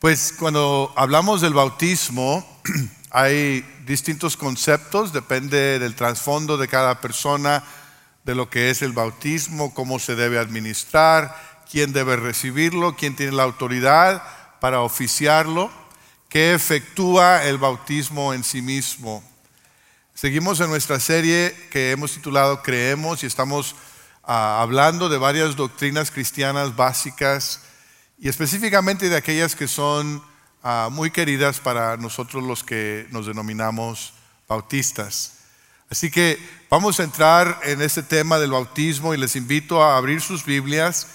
[0.00, 2.42] Pues cuando hablamos del bautismo,
[3.10, 7.62] hay distintos conceptos, depende del trasfondo de cada persona,
[8.24, 11.36] de lo que es el bautismo, cómo se debe administrar,
[11.70, 14.22] quién debe recibirlo, quién tiene la autoridad
[14.58, 15.70] para oficiarlo,
[16.30, 19.22] qué efectúa el bautismo en sí mismo.
[20.14, 23.76] Seguimos en nuestra serie que hemos titulado Creemos y estamos
[24.24, 27.60] ah, hablando de varias doctrinas cristianas básicas
[28.20, 30.22] y específicamente de aquellas que son
[30.62, 34.12] ah, muy queridas para nosotros los que nos denominamos
[34.46, 35.38] bautistas.
[35.88, 36.38] Así que
[36.68, 41.06] vamos a entrar en este tema del bautismo y les invito a abrir sus Biblias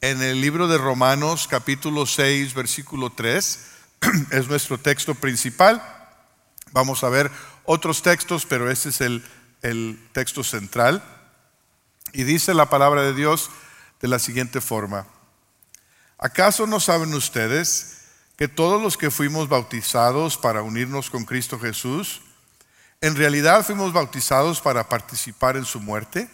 [0.00, 3.66] en el libro de Romanos capítulo 6 versículo 3.
[4.30, 5.82] es nuestro texto principal.
[6.72, 7.30] Vamos a ver
[7.64, 9.22] otros textos, pero este es el,
[9.60, 11.04] el texto central.
[12.14, 13.50] Y dice la palabra de Dios
[14.00, 15.06] de la siguiente forma.
[16.24, 17.98] ¿Acaso no saben ustedes
[18.38, 22.22] que todos los que fuimos bautizados para unirnos con Cristo Jesús,
[23.02, 26.30] en realidad fuimos bautizados para participar en su muerte?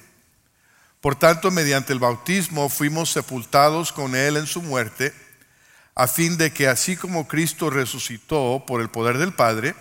[1.01, 5.13] Por tanto, mediante el bautismo fuimos sepultados con Él en su muerte,
[5.97, 9.75] a fin de que así como Cristo resucitó por el poder del Padre,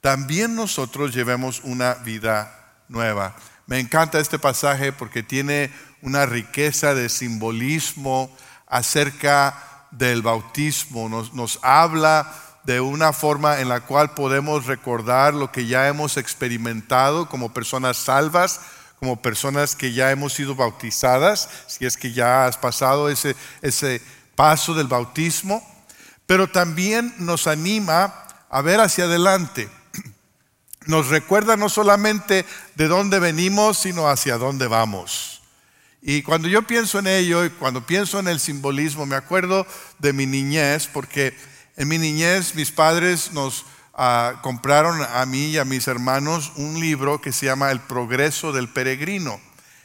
[0.00, 3.36] también nosotros llevemos una vida nueva.
[3.68, 5.70] Me encanta este pasaje porque tiene
[6.02, 8.36] una riqueza de simbolismo,
[8.68, 12.32] acerca del bautismo, nos, habla
[12.64, 17.96] de una forma en la cual podemos recordar lo que ya hemos experimentado como personas
[17.96, 18.60] salvas,
[18.98, 24.02] como personas que ya hemos sido bautizadas, si es que ya has pasado ese, ese
[24.34, 25.66] paso del bautismo,
[26.26, 28.12] pero también nos anima
[28.50, 29.70] a ver hacia adelante.
[30.86, 35.37] Nos recuerda no solamente de dónde venimos, sino hacia dónde vamos.
[36.00, 39.66] Y cuando yo pienso en ello y cuando pienso en el simbolismo, me acuerdo
[39.98, 41.36] de mi niñez, porque
[41.76, 46.78] en mi niñez mis padres nos ah, compraron a mí y a mis hermanos un
[46.78, 49.40] libro que se llama El progreso del peregrino.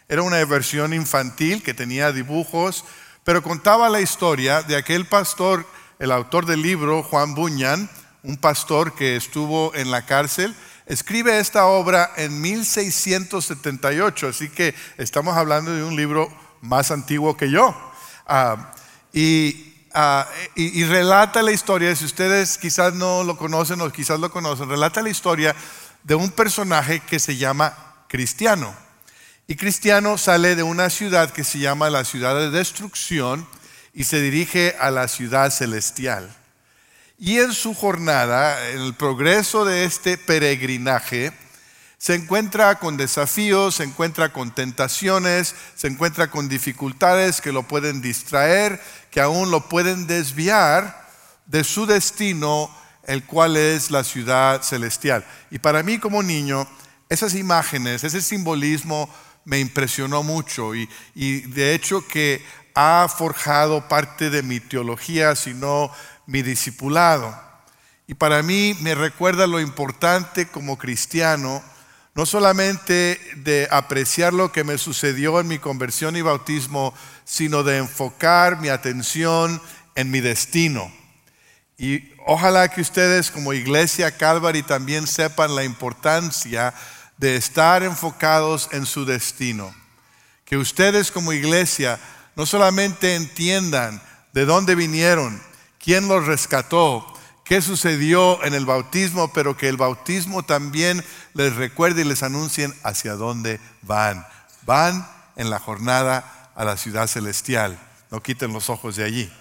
[0.08, 2.86] Era una versión infantil que tenía dibujos,
[3.24, 5.66] pero contaba la historia de aquel pastor,
[5.98, 7.90] el autor del libro, Juan Buñan,
[8.22, 10.56] un pastor que estuvo en la cárcel
[10.86, 17.50] escribe esta obra en 1678, así que estamos hablando de un libro más antiguo que
[17.50, 17.76] yo.
[18.26, 18.74] Ah,
[19.94, 24.70] ah, y, relata la historia, si ustedes quizás no lo conocen o quizás lo conocen,
[24.70, 25.56] relata la historia
[26.04, 28.74] de un personaje que se llama Cristiano.
[29.48, 33.46] Y Cristiano sale de una ciudad que se llama la ciudad de destrucción
[33.94, 36.34] y se dirige a la ciudad celestial.
[37.26, 41.32] Y en su jornada, en el progreso de este peregrinaje,
[41.98, 48.02] se encuentra con desafíos, se encuentra con tentaciones, se encuentra con dificultades que lo pueden
[48.02, 51.08] distraer, que aún lo pueden desviar
[51.46, 52.70] de su destino,
[53.06, 55.26] el cual es la ciudad celestial.
[55.50, 56.68] Y para mí como niño,
[57.08, 59.10] esas imágenes, ese simbolismo
[59.46, 62.44] me impresionó mucho y, de hecho que
[62.76, 65.90] ha forjado parte de mi teología, si no
[66.26, 67.34] mi discipulado.
[68.08, 71.64] Y para mí me recuerda lo importante como cristiano,
[72.16, 76.94] no solamente de apreciar lo que me sucedió en mi conversión y bautismo,
[77.26, 79.62] sino de enfocar mi atención
[79.96, 80.92] en mi destino.
[81.78, 86.74] Y ojalá que ustedes como iglesia Calvary también sepan la importancia
[87.18, 89.74] de estar enfocados en su destino.
[90.46, 92.00] Que ustedes como iglesia
[92.36, 94.02] no solamente entiendan
[94.34, 95.42] de dónde vinieron,
[95.84, 97.06] quién los rescató,
[97.44, 102.74] qué sucedió en el bautismo, pero que el bautismo también les recuerde y les anuncien
[102.84, 104.26] hacia dónde van.
[104.66, 105.06] Van
[105.36, 107.78] en la jornada a la ciudad celestial.
[108.12, 109.34] No quiten los ojos de allí.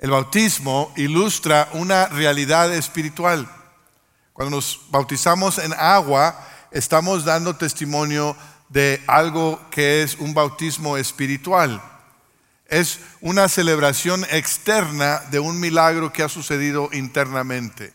[0.00, 3.48] El bautismo ilustra una realidad espiritual.
[4.32, 8.36] Cuando nos bautizamos en agua, estamos dando testimonio
[8.68, 11.80] de algo que es un bautismo espiritual
[12.70, 17.92] es una celebración externa de un milagro que ha sucedido internamente.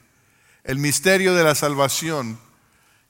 [0.64, 2.38] El misterio de la salvación,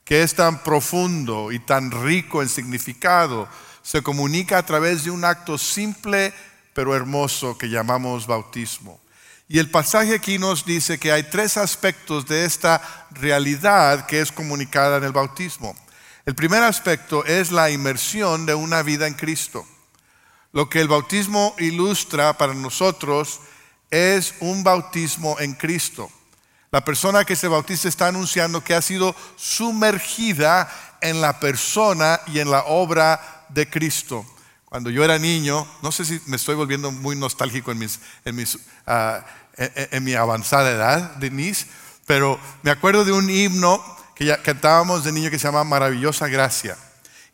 [0.04, 3.50] que es tan profundo y tan rico en significado,
[3.82, 6.34] se comunica a través de un acto simple
[6.74, 9.00] pero hermoso que llamamos bautismo.
[9.48, 14.32] Y el pasaje aquí nos dice que hay tres aspectos de esta realidad que es
[14.32, 15.76] comunicada en el bautismo.
[16.26, 19.66] El primer aspecto es la inmersión de una vida en Cristo.
[20.56, 23.42] Lo que el bautismo ilustra para nosotros
[23.92, 26.10] es un bautismo en Cristo.
[26.72, 30.72] La persona que se bautiza está anunciando que ha sido sumergida
[31.02, 34.26] en la persona y en la obra de Cristo.
[34.64, 38.46] cuando yo era niño, no sé si me estoy volviendo muy nostálgico en, mis, en,
[38.88, 39.26] ah,
[40.00, 41.68] mi avanzada edad, Denise,
[42.06, 43.84] pero me acuerdo de un himno
[44.16, 46.78] que ya cantábamos de niño que se llama Maravillosa Gracia.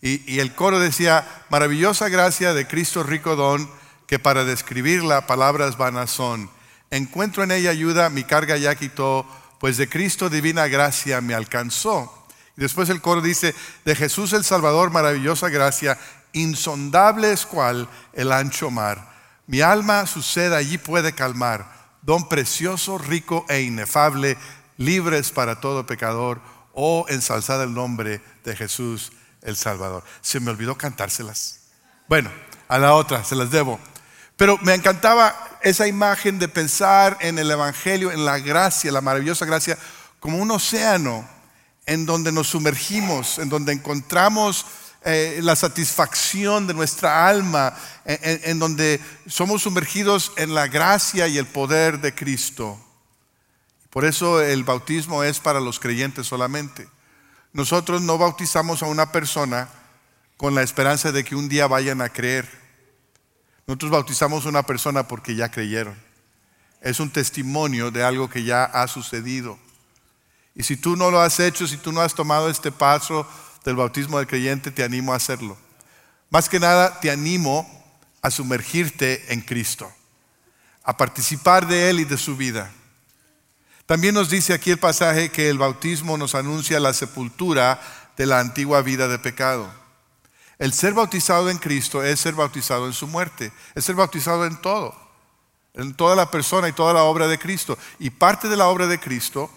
[0.01, 3.69] Y, el coro decía, Maravillosa Gracia de Cristo rico don,
[4.07, 6.49] que para describirla palabras vanas son.
[6.89, 9.25] Encuentro en ella ayuda, mi carga ya quitó,
[9.59, 12.27] pues de Cristo divina gracia me alcanzó.
[12.57, 13.55] Y después el coro dice,
[13.85, 15.97] de Jesús el Salvador, maravillosa gracia,
[16.33, 19.13] insondable es cual el ancho mar.
[19.45, 21.71] Mi alma su sed allí puede calmar,
[22.01, 24.35] don precioso, rico e inefable,
[24.77, 26.41] libres para todo pecador,
[26.73, 30.03] oh ensalzada el nombre de Jesús el Salvador.
[30.21, 31.59] Se me olvidó cantárselas.
[32.07, 32.31] Bueno,
[32.67, 33.79] a la otra, se las debo.
[34.37, 39.45] Pero me encantaba esa imagen de pensar en el Evangelio, en la gracia, la maravillosa
[39.45, 39.77] gracia,
[40.19, 41.27] como un océano
[41.85, 44.65] en donde nos sumergimos, en donde encontramos
[45.03, 51.47] eh, la satisfacción de nuestra alma, en, donde somos sumergidos en la gracia y el
[51.47, 52.79] poder de Cristo.
[53.89, 56.87] Por eso el bautismo es para los creyentes solamente.
[57.53, 59.69] Nosotros no bautizamos a una persona
[60.37, 62.49] con la esperanza de que un día vayan a creer.
[63.67, 65.95] Nosotros bautizamos a una persona porque ya creyeron.
[66.81, 69.59] Es un testimonio de algo que ya ha sucedido.
[70.55, 73.27] Y si tú no lo has hecho, si tú no has tomado este paso,
[73.63, 75.57] del bautismo del creyente, te animo a hacerlo.
[76.29, 77.67] Más que nada, te animo
[78.21, 79.91] a sumergirte en Cristo,
[80.83, 82.71] a participar de Él y de su vida.
[83.91, 87.77] También nos dice aquí el pasaje que el bautismo nos anuncia la sepultura
[88.15, 89.69] de la antigua vida de pecado.
[90.59, 94.55] El ser bautizado en Cristo es ser bautizado en su muerte, es ser bautizado en
[94.61, 94.95] todo,
[95.73, 97.77] en toda la persona y toda la obra de Cristo.
[97.99, 99.51] Y parte de la obra de Cristo,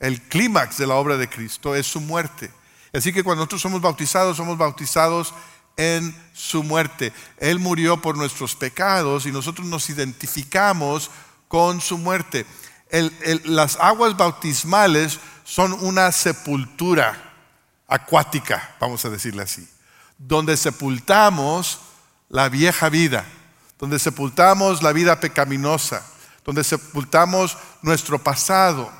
[0.00, 2.50] el clímax de la obra de Cristo es su muerte.
[2.92, 5.32] Así que cuando nosotros somos bautizados, somos bautizados
[5.78, 7.10] en su muerte.
[7.38, 11.10] Él murió por nuestros pecados y nosotros nos identificamos
[11.48, 12.44] con su muerte.
[13.44, 17.26] Las aguas bautismales son una sepultura
[17.88, 19.68] acuática, vamos a decirle así,
[20.18, 21.80] donde sepultamos
[22.28, 23.24] la vieja vida,
[23.78, 26.04] donde sepultamos la vida pecaminosa,
[26.44, 28.90] donde sepultamos nuestro pasado.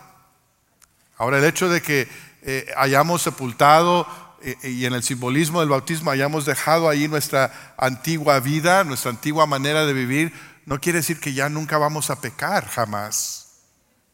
[1.16, 2.08] Ahora el hecho de que
[2.42, 4.06] eh, hayamos sepultado
[4.42, 9.46] eh, y en el simbolismo del bautismo hayamos dejado ahí nuestra antigua vida, nuestra antigua
[9.46, 10.32] manera de vivir,
[10.66, 13.45] no quiere decir que ya nunca vamos a pecar, jamás.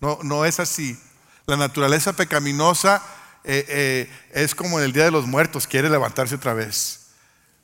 [0.02, 1.00] No, no es así.
[1.46, 3.02] La naturaleza pecaminosa
[3.44, 7.06] eh, es como en el Día de los Muertos, quiere levantarse otra vez,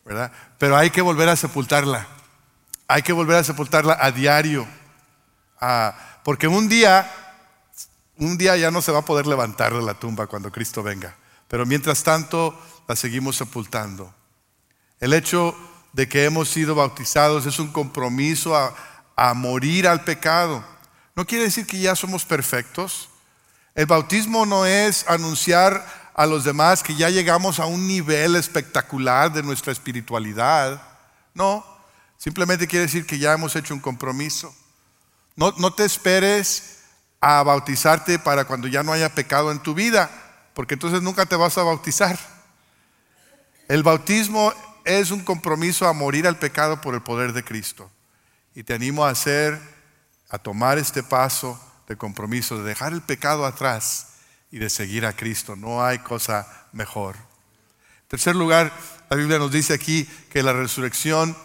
[0.07, 0.33] ¿verdad?
[0.57, 2.07] Pero hay que volver a sepultarla.
[2.87, 4.67] Hay que volver a sepultarla a diario.
[5.61, 5.95] Ah,
[6.25, 7.13] porque un día
[8.19, 11.15] un día ya no se va a poder levantar de la tumba cuando Cristo venga,
[11.47, 12.59] pero mientras tanto
[12.89, 14.13] la seguimos sepultando.
[14.99, 15.57] El hecho
[15.93, 18.75] de que hemos sido bautizados es un compromiso a,
[19.35, 20.65] morir al pecado.
[21.19, 23.09] No quiere decir que ya somos perfectos.
[23.75, 25.85] El bautismo no es anunciar
[26.15, 30.81] a los demás que ya llegamos a un nivel espectacular de nuestra espiritualidad.
[31.35, 31.67] No,
[32.19, 34.55] simplemente quiere decir que ya hemos hecho un compromiso.
[35.35, 36.83] No, no te esperes
[37.21, 40.09] a bautizarte para cuando ya no haya pecado en tu vida,
[40.55, 42.17] porque entonces nunca te vas a bautizar.
[43.67, 44.53] El bautismo
[44.85, 47.91] es un compromiso a morir al pecado por el poder de Cristo.
[48.55, 49.78] Y te animo a hacer,
[50.29, 54.09] a tomar este paso de compromiso, de dejar el pecado atrás
[54.51, 55.57] y de seguir a Cristo.
[55.57, 57.17] No hay cosa mejor.
[57.17, 58.73] En tercer lugar,
[59.11, 61.37] la Biblia nos dice aquí que la resurrección,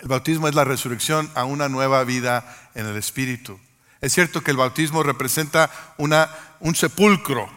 [0.00, 3.58] el bautismo es la resurrección a una nueva vida en el Espíritu.
[4.00, 7.50] Es cierto que el bautismo representa un sepulcro,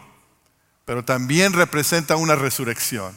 [0.84, 3.16] pero también representa una resurrección.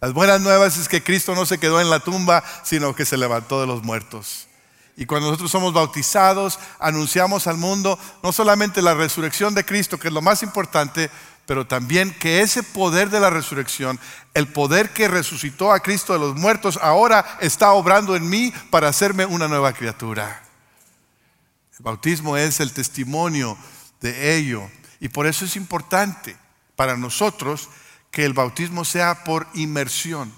[0.00, 3.18] Las buenas nuevas es que Cristo no se quedó en la tumba, sino que se
[3.18, 4.46] levantó de los muertos.
[5.00, 10.08] Y cuando nosotros somos bautizados, anunciamos al mundo no solamente la resurrección de Cristo, que
[10.08, 11.10] es lo más importante,
[11.46, 13.98] pero también que ese poder de la resurrección,
[14.34, 18.88] el poder que resucitó a Cristo de los muertos, ahora está obrando en mí para
[18.88, 20.42] hacerme una nueva criatura.
[21.78, 23.56] El bautismo es el testimonio
[24.02, 24.70] de ello.
[25.00, 26.36] Y por eso es importante
[26.76, 27.70] para nosotros
[28.10, 30.30] que el bautismo sea por inmersión.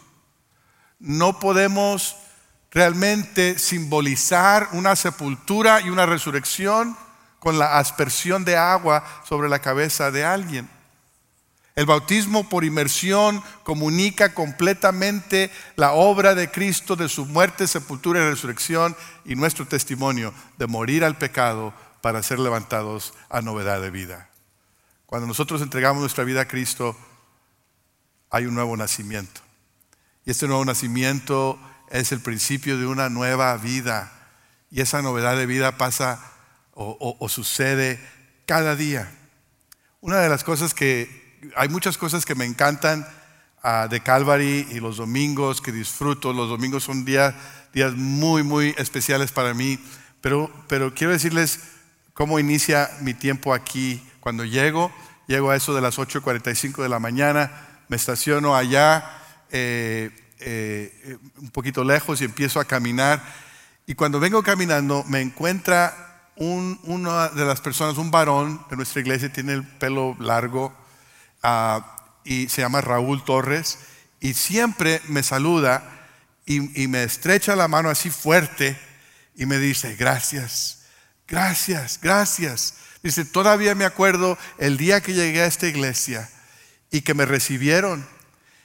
[1.00, 2.14] No podemos
[2.73, 6.97] realmente simbolizar una sepultura y una resurrección
[7.38, 10.69] con la aspersión de agua sobre la cabeza de alguien.
[11.75, 18.31] El bautismo por inmersión comunica completamente la obra de Cristo, de su muerte, sepultura y
[18.31, 24.29] resurrección y nuestro testimonio de morir al pecado para ser levantados a novedad de vida.
[25.07, 26.97] Cuando nosotros entregamos nuestra vida a Cristo,
[28.31, 29.41] hay un nuevo nacimiento.
[30.25, 31.59] Y este nuevo nacimiento
[31.92, 34.11] es el principio de una nueva vida.
[34.70, 36.20] Y esa novedad de vida pasa
[36.75, 38.00] o, sucede
[38.46, 39.12] cada día.
[40.00, 43.06] Una de las cosas que, hay muchas cosas que me encantan
[43.62, 46.32] ah, de Calvary y los domingos que disfruto.
[46.32, 47.34] Los domingos son días,
[47.75, 49.78] días muy, muy especiales para mí.
[50.22, 51.61] Pero, pero quiero decirles
[52.14, 54.02] cómo inicia mi tiempo aquí.
[54.20, 54.90] Cuando llego,
[55.26, 59.04] llego a eso de las 8.45 de la mañana, me estaciono allá,
[59.50, 60.11] eh,
[60.44, 63.22] eh, un poquito lejos y empiezo a caminar.
[63.87, 69.32] Y cuando vengo caminando, me encuentra una de las personas, un varón de nuestra iglesia,
[69.32, 70.75] tiene el pelo largo
[71.42, 73.78] ah, y se llama Raúl Torres,
[74.20, 76.08] y siempre me saluda
[76.46, 78.78] y, y me estrecha la mano así fuerte
[79.37, 80.87] y me dice, gracias,
[81.26, 82.75] gracias, gracias.
[83.02, 86.30] Dice, todavía me acuerdo el día que llegué a esta iglesia
[86.90, 88.06] y que me recibieron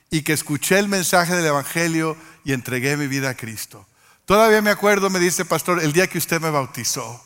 [0.09, 3.85] y que escuché el mensaje del Evangelio y entregué mi vida a Cristo.
[4.25, 7.23] Todavía me acuerdo, me dice pastor, el día que usted me bautizó.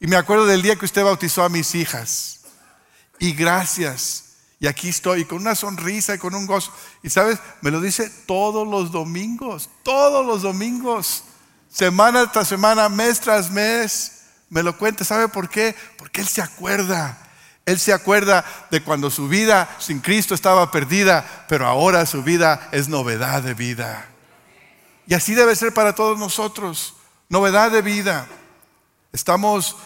[0.00, 2.40] Y me acuerdo del día que usted bautizó a mis hijas.
[3.18, 4.24] Y gracias.
[4.60, 6.72] Y aquí estoy con una sonrisa y con un gozo.
[7.02, 11.24] Y sabes, me lo dice todos los domingos, todos los domingos,
[11.70, 14.14] semana tras semana, mes tras mes
[14.48, 15.04] me lo cuenta.
[15.04, 15.74] ¿Sabe por qué?
[15.98, 17.18] Porque Él se acuerda.
[17.66, 22.68] Él se acuerda de cuando su vida sin Cristo estaba perdida, pero ahora su vida
[22.72, 24.06] es novedad de vida.
[25.06, 26.94] Y así debe ser para todos nosotros,
[27.28, 28.26] novedad de vida.
[29.12, 29.76] Estamos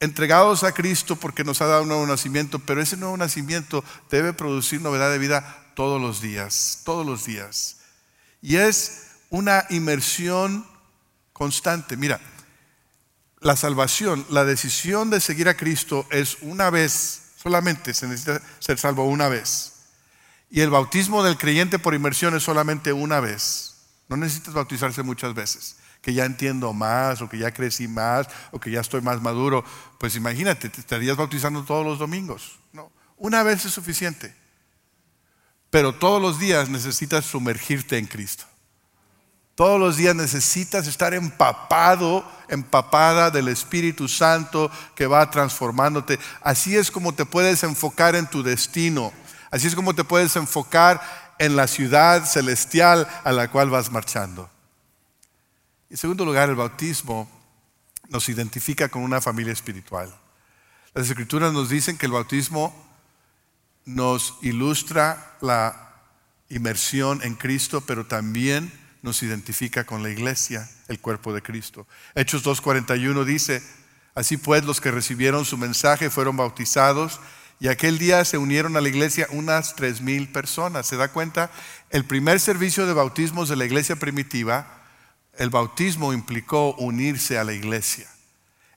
[0.00, 4.32] entregados a Cristo porque nos ha dado un nuevo nacimiento, pero ese nuevo nacimiento debe
[4.32, 7.78] producir novedad de vida todos los días, todos los días.
[8.42, 10.66] Y es una inmersión
[11.32, 11.96] constante.
[11.96, 12.20] Mira,
[13.40, 18.78] la salvación, la decisión de seguir a Cristo es una vez, solamente se necesita ser
[18.78, 19.74] salvo una vez.
[20.50, 23.74] Y el bautismo del creyente por inmersión es solamente una vez.
[24.08, 25.76] No necesitas bautizarse muchas veces.
[26.00, 29.64] Que ya entiendo más, o que ya crecí más, o que ya estoy más maduro.
[29.98, 32.58] Pues imagínate, te estarías bautizando todos los domingos.
[32.72, 34.34] No, una vez es suficiente.
[35.70, 38.44] Pero todos los días necesitas sumergirte en Cristo.
[39.58, 46.20] Todos los días necesitas estar empapado, empapada del Espíritu Santo que va transformándote.
[46.42, 49.12] Así es como te puedes enfocar en tu destino.
[49.50, 51.00] Así es como te puedes enfocar
[51.40, 54.48] en la ciudad celestial a la cual vas marchando.
[55.90, 57.28] En segundo lugar, el bautismo
[58.10, 60.14] nos identifica con una familia espiritual.
[60.94, 62.72] Las escrituras nos dicen que el bautismo
[63.84, 65.96] nos ilustra la
[66.48, 71.86] inmersión en Cristo, pero también nos identifica con la iglesia, el cuerpo de Cristo.
[72.14, 73.62] Hechos 2.41 dice,
[74.14, 77.20] así pues los que recibieron su mensaje fueron bautizados
[77.60, 80.86] y aquel día se unieron a la iglesia unas tres mil personas.
[80.86, 81.50] ¿Se da cuenta?
[81.90, 84.84] El primer servicio de bautismos de la iglesia primitiva,
[85.36, 88.08] el bautismo implicó unirse a la iglesia,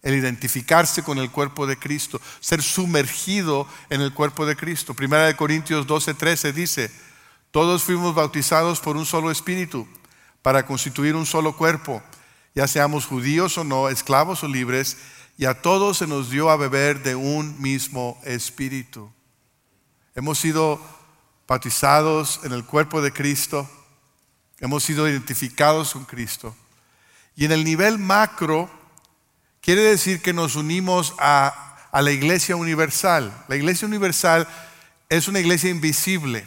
[0.02, 4.94] el identificarse con el cuerpo de Cristo, ser sumergido en el cuerpo de Cristo.
[4.94, 6.92] Primera de Corintios 12.13 dice,
[7.52, 9.88] todos fuimos bautizados por un solo espíritu
[10.42, 12.02] para constituir un solo cuerpo,
[12.56, 14.98] ya seamos judíos o no, esclavos o libres,
[15.38, 19.12] y a todos se nos dio a beber de un mismo espíritu.
[20.16, 20.82] Hemos sido
[21.48, 23.70] bautizados en el cuerpo de Cristo,
[24.60, 26.56] hemos sido identificados con Cristo.
[27.36, 28.70] Y en el nivel macro,
[29.62, 33.46] quiere decir que nos unimos a, a la iglesia universal.
[33.48, 34.48] La iglesia universal
[35.10, 36.46] es una iglesia invisible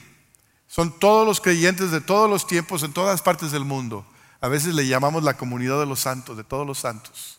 [0.74, 4.04] son todos los creyentes de todos los tiempos en todas partes del mundo.
[4.40, 7.38] A veces le llamamos la comunidad de los santos, de todos los santos.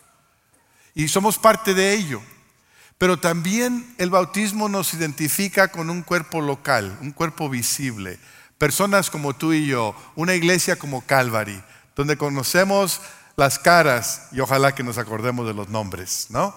[0.93, 2.21] Y somos parte de ello.
[2.97, 8.19] Pero también el bautismo nos identifica con un cuerpo local, un cuerpo visible.
[8.57, 11.61] Personas como tú y yo, una iglesia como Calvary,
[11.93, 13.01] donde conocemos
[13.35, 16.55] las caras y ojalá que nos acordemos de los nombres, ¿no?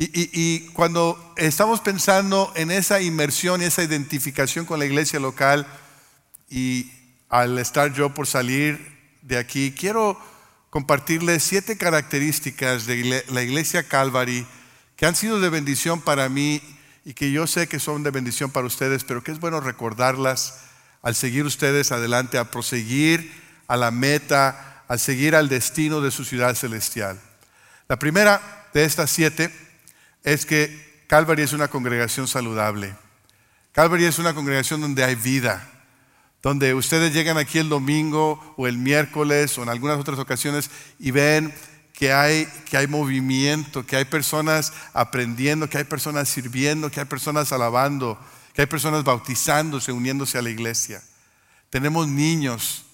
[0.00, 5.66] Y, cuando estamos pensando en esa inmersión y esa identificación con la iglesia local,
[6.48, 6.92] y
[7.28, 8.78] al estar yo por salir
[9.22, 10.16] de aquí, quiero
[10.70, 14.46] compartirles siete características de la iglesia Calvary
[14.94, 16.62] que han sido de bendición para mí
[17.04, 20.60] y que yo sé que son de bendición para ustedes, pero que es bueno recordarlas
[21.02, 23.32] al seguir ustedes adelante, a proseguir
[23.66, 27.20] a la meta, al seguir al destino de su ciudad celestial.
[27.88, 29.67] La primera de estas siete
[30.24, 32.94] es que Calvary es una congregación saludable.
[33.72, 35.66] Calvary es una congregación donde hay vida,
[36.42, 41.10] donde ustedes llegan aquí el domingo o el miércoles o en algunas otras ocasiones y
[41.10, 41.54] ven
[41.92, 47.06] que hay, que hay movimiento, que hay personas aprendiendo, que hay personas sirviendo, que hay
[47.06, 48.18] personas alabando,
[48.54, 51.02] que hay personas bautizándose, uniéndose a la iglesia.
[51.70, 52.84] Tenemos niños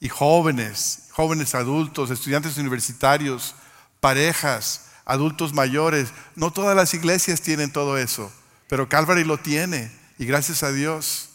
[0.00, 3.54] y jóvenes, jóvenes adultos, estudiantes universitarios,
[4.00, 6.10] parejas, adultos mayores.
[6.36, 8.32] No todas las iglesias tienen todo eso,
[8.68, 11.30] pero Calvary lo tiene y gracias a Dios.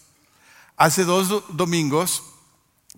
[0.77, 2.23] Hace dos domingos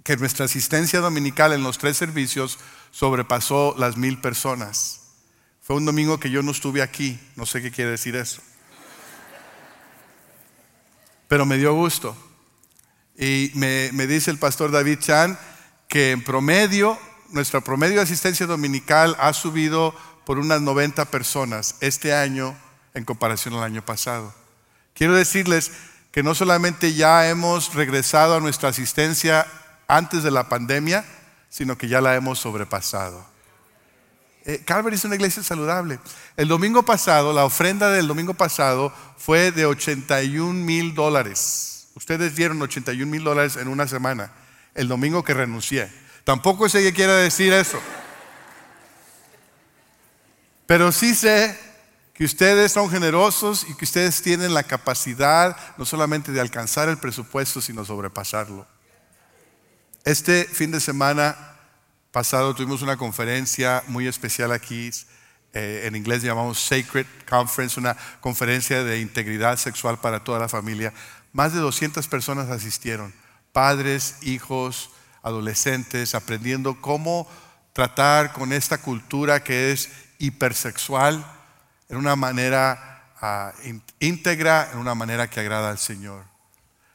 [0.03, 2.59] que nuestra asistencia dominical en los tres servicios
[2.91, 5.01] sobrepasó las mil personas.
[5.61, 8.41] Fue un domingo que yo no estuve aquí, no sé qué quiere decir eso.
[11.27, 12.15] Pero me dio gusto.
[13.17, 15.39] Y me, dice el pastor David Chan
[15.87, 16.97] que en promedio,
[17.29, 19.93] nuestra promedio de asistencia dominical ha subido
[20.25, 22.55] por unas 90 personas este año
[22.93, 24.33] en comparación al año pasado.
[24.93, 25.71] Quiero decirles
[26.11, 29.47] que no solamente ya hemos regresado a nuestra asistencia
[29.87, 31.05] antes de la pandemia,
[31.49, 33.25] sino que ya la hemos sobrepasado.
[34.45, 35.99] Eh, Calvary es una iglesia saludable.
[36.35, 41.87] El domingo pasado, la ofrenda del domingo pasado fue de 81 mil dólares.
[41.95, 44.31] Ustedes dieron 81 mil dólares en una semana,
[44.73, 45.91] el domingo que renuncié.
[46.23, 47.79] Tampoco sé qué quiere decir eso.
[50.71, 51.59] Pero sí sé
[52.13, 56.97] que ustedes son generosos y que ustedes tienen la capacidad no solamente de alcanzar el
[56.97, 58.65] presupuesto, sino sobrepasarlo.
[60.05, 61.57] Este fin de semana
[62.13, 64.91] pasado tuvimos una conferencia muy especial aquí,
[65.51, 70.93] eh, en inglés llamamos Sacred Conference, una conferencia de integridad sexual para toda la familia.
[71.33, 73.13] Más de 200 personas asistieron,
[73.51, 77.29] padres, hijos, adolescentes, aprendiendo cómo
[77.73, 79.89] tratar con esta cultura que es
[80.21, 81.25] hipersexual
[81.89, 83.51] en una manera ah,
[83.99, 86.23] íntegra, en una manera que agrada al Señor.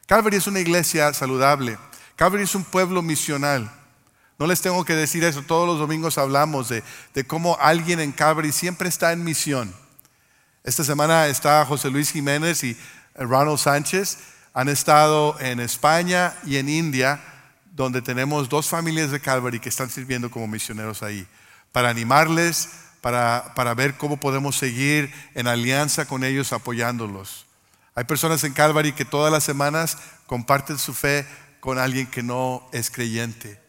[0.07, 1.77] Calvary es una iglesia saludable.
[2.15, 3.71] Calvary es un pueblo misional.
[4.39, 6.83] No les tengo que decir eso, todos los domingos hablamos de,
[7.27, 9.75] cómo alguien en Calvary siempre está en misión.
[10.63, 12.77] Esta semana está José Luis Jiménez y
[13.15, 14.19] Ronald Sánchez.
[14.53, 17.21] Han estado en España y en India,
[17.73, 21.27] donde tenemos dos familias de Calvary que están sirviendo como misioneros ahí,
[21.73, 22.71] para animarles,
[23.07, 27.47] para, para ver cómo podemos seguir en alianza con ellos apoyándolos.
[27.95, 31.25] Hay personas en Calvary que todas las semanas comparten su fe
[31.61, 33.61] con alguien que no es creyente,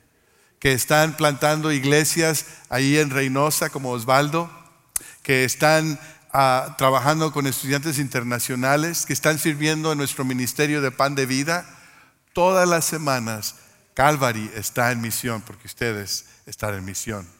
[0.57, 4.49] que están plantando iglesias ahí en Reynosa como Osvaldo,
[5.21, 5.99] que están
[6.33, 11.63] ah, trabajando con estudiantes internacionales, que están sirviendo en nuestro ministerio de pan de vida.
[12.33, 13.53] Todas las semanas
[13.93, 17.36] Calvary está en misión porque ustedes están en misión.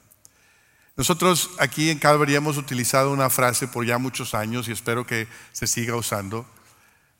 [0.98, 5.28] Nosotros aquí en Calvary hemos utilizado una frase por ya muchos años y espero que
[5.52, 6.44] se siga usando.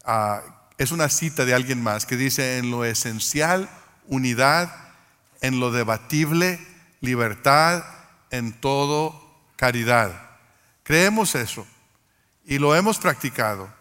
[0.04, 0.42] Ah,
[0.80, 3.70] es una cita de alguien más que dice, en lo esencial,
[4.08, 4.74] unidad,
[5.42, 6.60] en lo debatible,
[7.02, 7.84] libertad,
[8.32, 9.22] en todo,
[9.56, 10.12] caridad.
[10.82, 11.68] Creemos eso
[12.46, 13.72] y lo hemos practicado.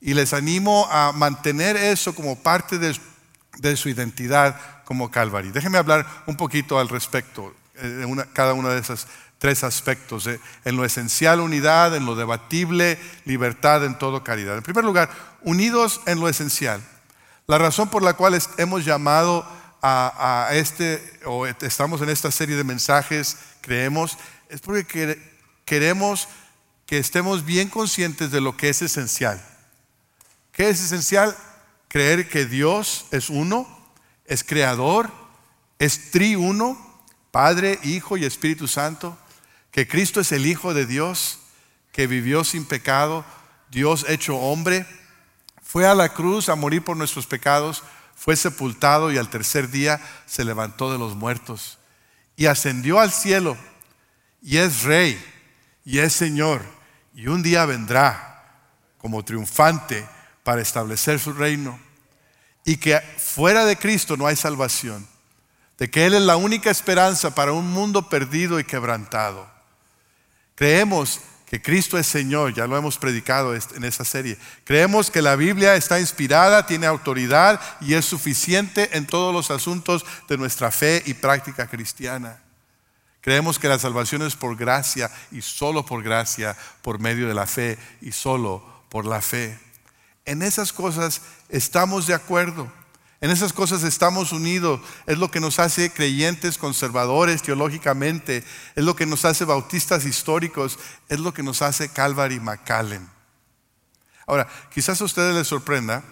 [0.00, 5.50] Y les animo a mantener eso como parte de, su identidad como Calvary.
[5.50, 9.08] Déjenme hablar un poquito al respecto eh, de cada una de esas
[9.42, 10.28] tres aspectos.
[10.28, 14.56] Eh, en lo esencial, unidad, en lo debatible, libertad, en todo, caridad.
[14.56, 16.80] En primer lugar, unidos en lo esencial.
[17.48, 19.44] La razón por la cual hemos llamado
[19.82, 24.16] a, este, o estamos en esta serie de mensajes, creemos,
[24.48, 25.20] es porque
[25.64, 26.28] queremos
[26.86, 29.44] que estemos bien conscientes de lo que es esencial.
[30.52, 31.36] ¿Qué es esencial?
[31.88, 33.66] Creer que Dios es uno,
[34.24, 35.10] es creador,
[35.80, 36.78] es triuno,
[37.32, 39.18] Padre, Hijo y Espíritu Santo
[39.72, 41.40] que Cristo es el Hijo de Dios,
[41.90, 43.24] que vivió sin pecado,
[43.70, 44.86] Dios hecho hombre,
[45.62, 47.82] fue a la cruz a morir por nuestros pecados,
[48.14, 51.78] fue sepultado y al tercer día se levantó de los muertos
[52.36, 53.56] y ascendió al cielo
[54.42, 55.20] y es rey
[55.84, 56.62] y es Señor
[57.14, 58.44] y un día vendrá
[58.98, 60.06] como triunfante
[60.44, 61.80] para establecer su reino
[62.64, 65.06] y que fuera de Cristo no hay salvación,
[65.78, 69.50] de que Él es la única esperanza para un mundo perdido y quebrantado.
[70.54, 74.38] Creemos que Cristo es Señor, ya lo hemos predicado en esta serie.
[74.64, 80.06] Creemos que la Biblia está inspirada, tiene autoridad y es suficiente en todos los asuntos
[80.28, 82.40] de nuestra fe y práctica cristiana.
[83.20, 87.46] Creemos que la salvación es por gracia y solo por gracia, por medio de la
[87.46, 89.58] fe y solo por la fe.
[90.24, 92.72] En esas cosas estamos de acuerdo.
[93.22, 94.80] En esas cosas estamos unidos.
[95.06, 98.44] Es lo que nos hace creyentes conservadores teológicamente.
[98.74, 100.76] Es lo que nos hace bautistas históricos.
[101.08, 103.08] Es lo que nos hace Calvary McAllen.
[104.26, 106.02] Ahora, quizás a ustedes les sorprenda,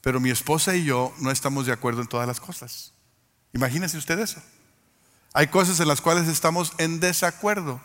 [0.00, 2.92] pero mi esposa y yo no estamos de acuerdo en todas las cosas.
[3.52, 4.42] Imagínense ustedes eso.
[5.34, 7.80] Hay cosas en las cuales estamos en desacuerdo,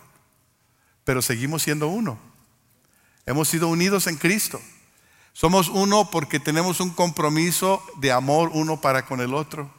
[1.04, 2.18] pero seguimos siendo uno.
[3.26, 4.60] Hemos sido unidos en Cristo.
[5.32, 9.70] Somos uno porque tenemos un compromiso de amor uno para con el otro.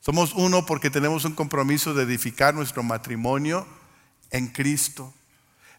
[0.00, 3.66] Somos uno porque tenemos un compromiso de edificar nuestro matrimonio
[4.30, 5.12] en Cristo.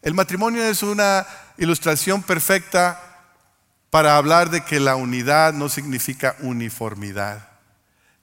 [0.02, 1.26] El matrimonio es una
[1.58, 3.10] ilustración perfecta
[3.90, 7.48] para hablar de que la unidad no significa uniformidad,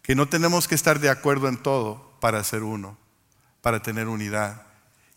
[0.01, 2.97] que no tenemos que estar de acuerdo en todo para ser uno,
[3.61, 4.63] para tener unidad.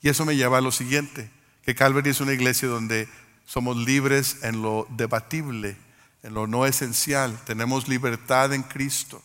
[0.03, 1.31] Y eso me lleva a lo siguiente,
[1.63, 3.09] que Calvary es una iglesia donde
[3.51, 5.77] somos libres en lo debatible,
[6.23, 9.21] en lo no esencial, tenemos libertad en Cristo.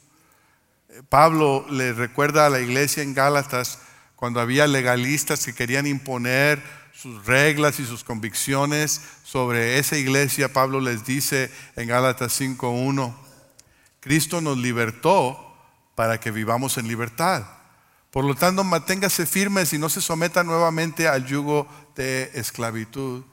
[1.10, 3.78] Pablo le recuerda a la iglesia en Gálatas
[4.16, 10.82] cuando había legalistas que querían imponer sus reglas y sus convicciones sobre esa iglesia, Pablo
[10.82, 13.14] les dice en Gálatas 5.1,
[14.00, 15.56] Cristo nos libertó
[15.94, 17.46] para que vivamos en libertad.
[18.10, 23.24] Por lo tanto, manténgase firmes y no se someta nuevamente al yugo de esclavitud.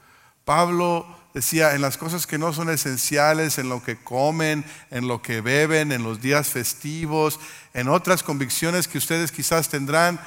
[0.45, 5.23] Pablo decía, en las cosas que no son esenciales, en lo que comen, en lo
[5.23, 7.41] que beben, en los días festivos,
[7.75, 10.21] en otras convicciones que ustedes quizás tendrán,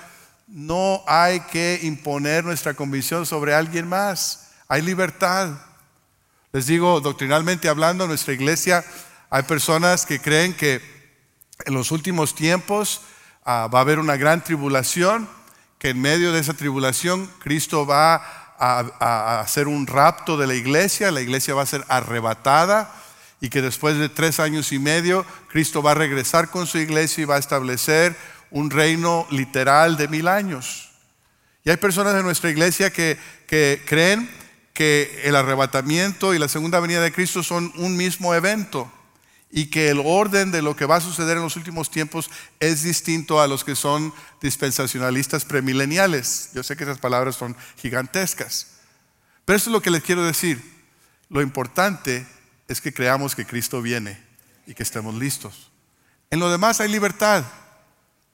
[0.48, 4.52] no hay que imponer nuestra convicción sobre alguien más.
[4.68, 5.50] Hay libertad.
[6.52, 8.84] Les digo, doctrinalmente hablando, en nuestra iglesia
[9.30, 10.82] hay personas que creen que
[11.66, 13.02] en los últimos tiempos
[13.44, 15.28] ah, va a haber una gran tribulación,
[15.80, 20.56] que en medio de esa tribulación Cristo va a, a hacer un rapto de la
[20.56, 22.94] iglesia, la iglesia va a ser arrebatada
[23.42, 27.22] y que después de tres años y medio Cristo va a regresar con su iglesia
[27.22, 28.16] y va a establecer
[28.52, 30.90] un reino literal de mil años.
[31.64, 34.30] Y hay personas en nuestra iglesia que, que creen
[34.74, 38.92] que el arrebatamiento y la segunda venida de Cristo son un mismo evento
[39.52, 42.30] y que el orden de lo que va a suceder en los últimos tiempos
[42.60, 46.50] es distinto a los que son dispensacionalistas premileniales.
[46.54, 48.68] Yo sé que esas palabras son gigantescas,
[49.46, 50.76] pero eso es lo que les quiero decir.
[51.30, 52.26] Lo importante
[52.68, 54.22] es que creamos que Cristo viene
[54.68, 55.72] y que estemos listos.
[56.30, 57.46] En lo demás hay libertad.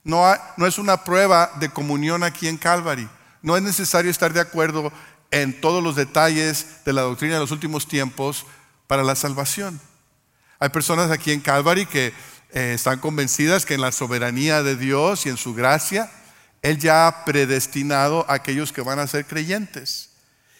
[0.03, 0.23] No,
[0.57, 3.07] no es una prueba de comunión aquí en Calvary.
[3.41, 4.91] No es necesario estar de acuerdo
[5.29, 8.45] en todos los detalles de la doctrina de los últimos tiempos
[8.87, 9.79] para la salvación.
[10.61, 12.13] Hay personas aquí en Calvary que
[12.51, 16.11] eh, están convencidas que en la soberanía de Dios y en su gracia,
[16.61, 20.11] Él ya ha predestinado a aquellos que van a ser creyentes.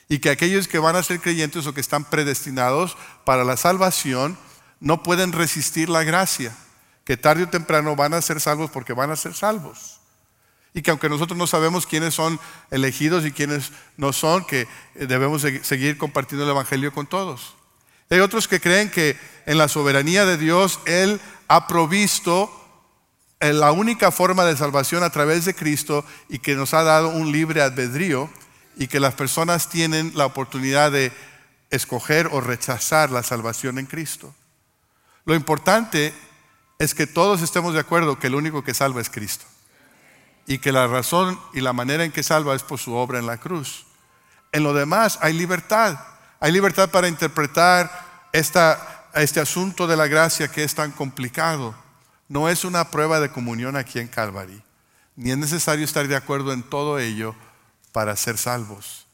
[0.09, 4.39] Y que aquellos que van a ser creyentes o que están predestinados para la salvación
[4.79, 6.51] no pueden resistir la gracia,
[7.05, 9.99] que tarde o temprano van a ser salvos porque van a ser salvos.
[10.73, 12.39] Y que aunque nosotros no sabemos quiénes son
[12.71, 14.61] elegidos y quiénes no son, que
[14.95, 17.60] eh, debemos seguir compartiendo el Evangelio con todos.
[18.11, 22.51] Hay otros que creen que en la soberanía de Dios Él ha provisto
[23.39, 27.07] eh, la única forma de salvación a través de Cristo y que nos ha dado
[27.07, 28.29] un libre albedrío
[28.75, 31.13] y que las personas tienen la oportunidad de
[31.69, 34.35] escoger o rechazar la salvación en Cristo.
[35.23, 36.13] Lo importante
[36.79, 39.45] es que todos estemos de acuerdo que el único que salva es Cristo
[40.45, 43.25] y que la razón y la manera en que salva es por su obra en
[43.25, 43.85] la cruz.
[44.51, 46.10] En lo demás hay libertad.
[46.43, 51.75] Hay libertad para interpretar este asunto de la gracia que es tan complicado.
[52.27, 54.63] No es una prueba de comunión aquí en Calvary,
[55.15, 57.35] ni es necesario estar de acuerdo en todo ello
[57.91, 59.05] para ser salvos.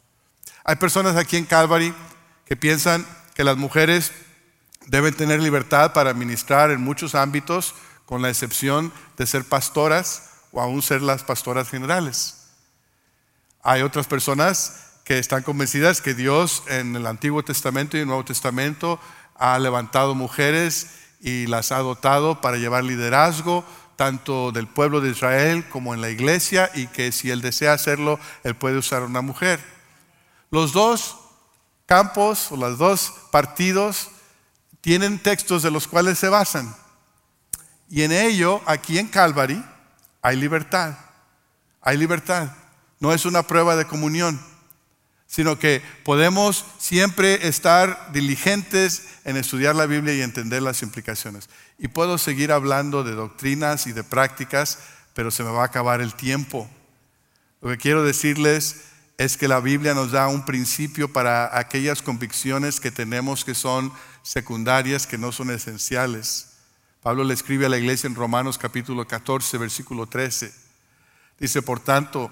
[0.64, 1.94] Hay personas aquí en Calvary
[2.46, 4.14] que piensan que las mujeres
[4.86, 10.62] deben tener libertad para ministrar en muchos ámbitos, con la excepción de ser pastoras o
[10.62, 12.52] aún ser las pastoras generales.
[13.64, 18.26] Hay otras personas que están convencidas que Dios en el Antiguo Testamento y el Nuevo
[18.26, 19.00] Testamento
[19.36, 20.88] ha levantado mujeres
[21.22, 23.64] y las ha dotado para llevar liderazgo
[23.96, 28.20] tanto del pueblo de Israel como en la iglesia y que si él desea hacerlo,
[28.44, 29.62] él puede usar una mujer.
[30.52, 31.16] Los dos
[31.86, 34.10] campos o los dos partidos
[34.82, 36.76] tienen textos de los cuales se basan.
[37.90, 39.64] Y en ello, aquí en Calvary,
[40.22, 40.96] hay libertad.
[41.80, 42.50] Hay libertad.
[43.00, 44.38] No es una prueba de comunión,
[45.28, 51.50] sino que podemos siempre estar diligentes en estudiar la Biblia y entender las implicaciones.
[51.78, 54.80] Y puedo seguir hablando de doctrinas y de prácticas,
[55.14, 56.70] pero se me va a acabar el tiempo.
[57.62, 58.86] Lo que quiero decirles
[59.18, 63.92] es que la Biblia nos da un principio para aquellas convicciones que tenemos que son
[64.22, 66.54] secundarias, que no son esenciales.
[67.02, 70.54] Pablo le escribe a la iglesia en Romanos capítulo 14, versículo 13.
[71.40, 72.32] Dice, por tanto,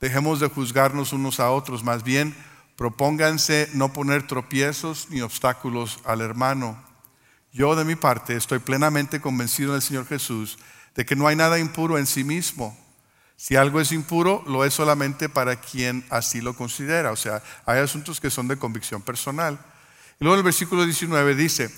[0.00, 2.34] dejemos de juzgarnos unos a otros, más bien
[2.76, 6.82] propónganse no poner tropiezos ni obstáculos al hermano.
[7.52, 10.58] Yo de mi parte estoy plenamente convencido del Señor Jesús
[10.94, 12.76] de que no hay nada impuro en sí mismo.
[13.36, 17.12] Si algo es impuro, lo es solamente para quien así lo considera.
[17.12, 19.58] O sea, hay asuntos que son de convicción personal.
[20.18, 21.70] Y luego el versículo 19 dice,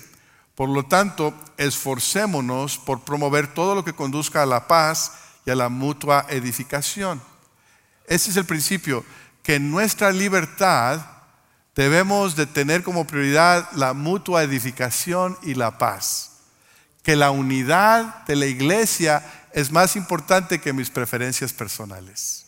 [0.55, 5.13] Por lo tanto, esforcémonos por promover todo lo que conduzca a la paz
[5.45, 7.21] y a la mutua edificación.
[8.09, 9.05] Ese es el principio,
[9.43, 11.05] que en nuestra libertad
[11.75, 16.31] debemos de tener como prioridad la mutua edificación y la paz.
[17.03, 22.47] Que la unidad de la iglesia es más importante que mis preferencias personales.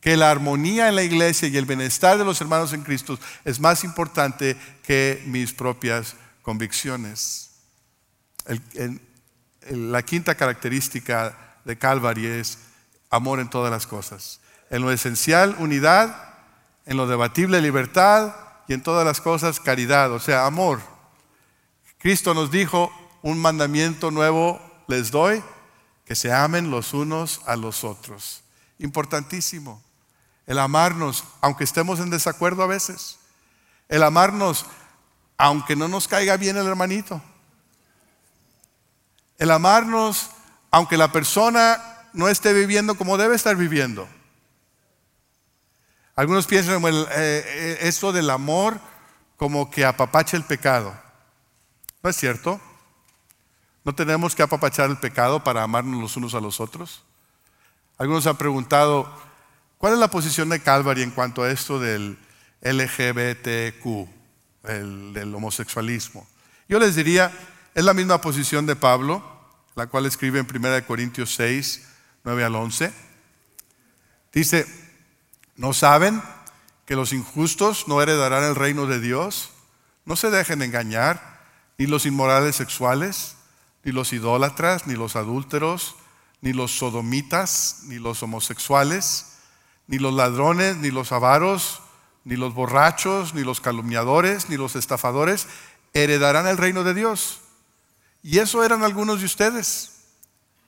[0.00, 3.60] Que la armonía en la iglesia y el bienestar de los hermanos en Cristo es
[3.60, 7.50] más importante que mis propias convicciones.
[9.70, 12.58] la quinta característica de Calvary es
[13.08, 14.40] amor en todas las cosas.
[14.70, 16.34] En lo esencial, unidad,
[16.86, 18.34] en lo debatible, libertad,
[18.70, 20.80] y en todas las cosas, caridad, o sea, amor.
[21.98, 25.42] Cristo nos dijo, un mandamiento nuevo les doy,
[26.04, 28.44] que se amen los unos a los otros.
[28.78, 29.82] Importantísimo.
[30.46, 33.18] El amarnos, aunque estemos en desacuerdo a veces.
[33.88, 34.66] El amarnos,
[35.36, 37.20] aunque no nos caiga bien el hermanito.
[39.36, 40.30] El amarnos,
[40.70, 44.08] aunque la persona no esté viviendo como debe estar viviendo.
[46.20, 48.78] Algunos piensan en eh, eh, esto del amor
[49.38, 50.94] como que apapacha el pecado.
[52.02, 52.60] ¿No es cierto?
[53.86, 57.04] ¿No tenemos que apapachar el pecado para amarnos los unos a los otros?
[57.96, 59.10] Algunos han preguntado,
[59.78, 62.18] ¿cuál es la posición de Calvary en cuanto a esto del
[62.60, 63.86] LGBTQ,
[64.64, 66.28] el, del homosexualismo?
[66.68, 67.32] Yo les diría,
[67.74, 69.24] es la misma posición de Pablo,
[69.74, 71.88] la cual escribe en 1 Corintios 6,
[72.24, 72.92] 9 al 11.
[74.34, 74.79] Dice,
[75.60, 76.22] ¿no saben
[76.86, 79.50] que los injustos no heredarán el reino de Dios?
[80.06, 81.38] No se dejen engañar,
[81.76, 83.36] ni los inmorales sexuales
[83.84, 85.96] ni los idólatras, ni los adúlteros,
[86.40, 89.26] ni los sodomitas, ni los homosexuales,
[89.86, 91.82] ni los ladrones, ni los avaros,
[92.24, 95.46] ni los borrachos, ni los calumniadores, ni los estafadores
[95.92, 97.40] heredarán el reino de Dios.
[98.22, 99.92] Y eso eran algunos de ustedes,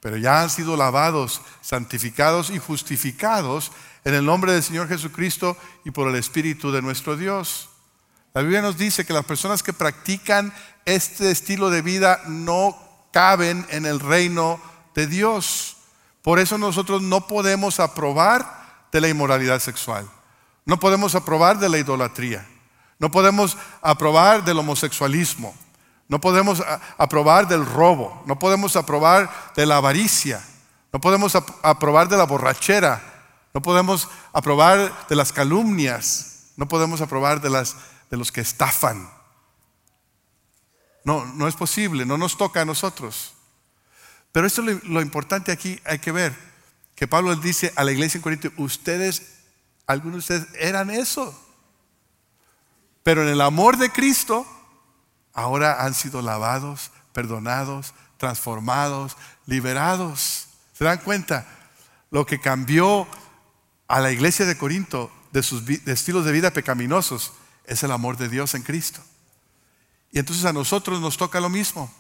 [0.00, 3.72] pero ya han sido lavados, santificados y justificados
[4.04, 7.68] en el nombre del Señor Jesucristo y por el Espíritu de nuestro Dios.
[8.34, 10.52] La Biblia nos dice que las personas que practican
[10.84, 12.76] este estilo de vida no
[13.12, 14.60] caben en el reino
[14.94, 15.76] de Dios.
[16.22, 20.08] Por eso nosotros no podemos aprobar de la inmoralidad sexual.
[20.64, 22.46] No podemos aprobar de la idolatría.
[22.98, 25.54] No podemos aprobar del homosexualismo.
[26.08, 26.62] No podemos
[26.98, 28.22] aprobar del robo.
[28.26, 30.42] No podemos aprobar de la avaricia.
[30.92, 33.11] No podemos aprobar de la borrachera.
[33.54, 36.52] No podemos aprobar de las calumnias.
[36.56, 37.76] No podemos aprobar de, las,
[38.10, 39.10] de los que estafan.
[41.04, 43.34] No, no es posible, no nos toca a nosotros.
[44.30, 46.34] Pero esto es lo, importante aquí, hay que ver,
[46.94, 49.40] que Pablo dice a la iglesia en Corinto, ustedes,
[49.86, 51.38] algunos de ustedes eran eso.
[53.02, 54.46] Pero en el amor de Cristo,
[55.34, 60.46] ahora han sido lavados, perdonados, transformados, liberados.
[60.72, 61.46] ¿Se dan cuenta?
[62.10, 63.06] Lo que cambió
[63.92, 67.34] a la iglesia de Corinto de sus estilos de vida pecaminosos
[67.66, 69.02] es el amor de Dios en Cristo.
[70.10, 71.92] Y entonces a nosotros nos toca lo mismo.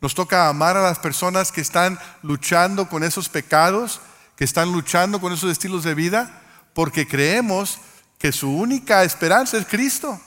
[0.00, 4.00] Nos toca amar a las personas que están luchando con esos pecados,
[4.34, 6.40] que están luchando con esos estilos de vida,
[6.72, 7.76] porque creemos
[8.18, 10.18] que su única esperanza es Cristo.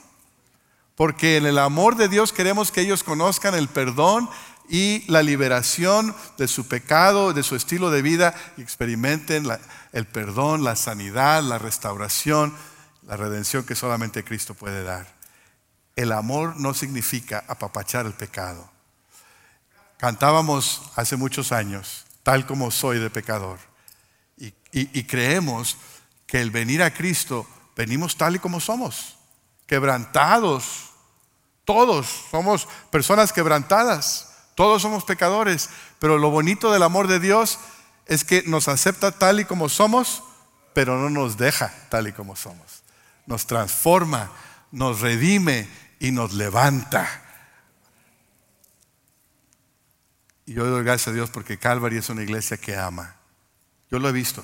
[0.96, 4.30] Porque en el amor de Dios queremos que ellos conozcan el perdón
[4.70, 9.48] y la liberación de su pecado, de su estilo de vida y experimenten
[9.94, 12.54] el perdón, la sanidad, la restauración,
[13.04, 15.08] la redención que solamente Cristo puede dar.
[15.96, 18.70] El amor no significa apapachar el pecado.
[19.98, 23.60] Cantábamos hace muchos años, tal como soy de pecador.
[24.76, 25.78] Y, creemos
[26.26, 29.18] que el venir a Cristo, venimos tal y como somos,
[29.68, 30.90] quebrantados.
[31.64, 37.60] Todos somos personas quebrantadas, todos somos pecadores, pero lo bonito del amor de Dios
[38.06, 40.24] es que nos acepta tal y como somos,
[40.74, 42.84] pero no nos deja tal y como somos.
[43.26, 44.32] Nos transforma,
[44.72, 45.68] nos redime
[46.00, 47.22] y nos levanta.
[50.46, 53.16] Y yo doy gracias a Dios porque Calvary es una iglesia que ama.
[53.90, 54.44] Yo lo he visto.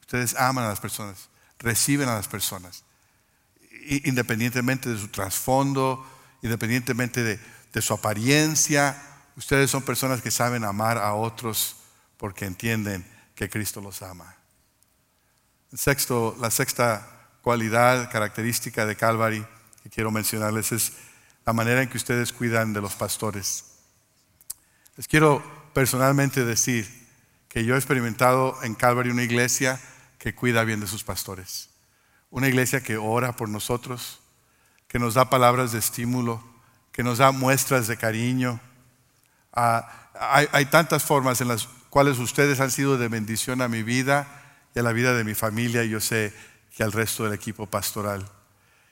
[0.00, 2.84] Ustedes aman a las personas, reciben a las personas,
[4.04, 6.06] independientemente de su trasfondo,
[6.42, 7.40] independientemente de,
[7.72, 9.00] de su apariencia.
[9.36, 11.76] Ustedes son personas que saben amar a otros
[12.24, 14.34] porque entienden que Cristo los ama.
[15.74, 19.46] sexto, la sexta cualidad, característica de Calvary
[19.82, 20.94] que quiero mencionarles es
[21.44, 23.76] la manera en que ustedes cuidan de los pastores.
[24.96, 25.42] Les quiero
[25.74, 26.88] personalmente decir
[27.46, 29.78] que yo he experimentado en Calvary una iglesia
[30.16, 31.68] que cuida bien de sus pastores.
[32.30, 34.20] Una iglesia que ora por nosotros,
[34.88, 36.42] que nos da palabras de estímulo,
[36.90, 38.60] que nos da muestras de cariño.
[39.52, 43.84] Ah, hay, hay tantas formas en las cuales ustedes han sido de bendición a mi
[43.84, 44.26] vida
[44.74, 46.34] y a la vida de mi familia yo sé
[46.76, 48.28] que al resto del equipo pastoral.